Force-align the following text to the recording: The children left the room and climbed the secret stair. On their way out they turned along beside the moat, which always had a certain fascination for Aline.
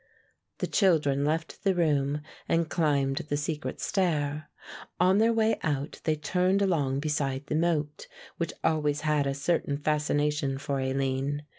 The 0.57 0.65
children 0.65 1.23
left 1.23 1.63
the 1.63 1.75
room 1.75 2.21
and 2.49 2.71
climbed 2.71 3.17
the 3.17 3.37
secret 3.37 3.79
stair. 3.79 4.49
On 4.99 5.19
their 5.19 5.31
way 5.31 5.59
out 5.61 6.01
they 6.05 6.15
turned 6.15 6.63
along 6.63 7.01
beside 7.01 7.45
the 7.45 7.55
moat, 7.55 8.07
which 8.37 8.51
always 8.63 9.01
had 9.01 9.27
a 9.27 9.35
certain 9.35 9.77
fascination 9.77 10.57
for 10.57 10.79
Aline. 10.79 11.43